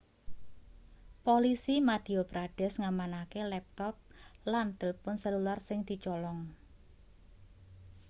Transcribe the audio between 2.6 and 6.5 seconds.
ngamanake laptop lan tilpun selular sing dicolong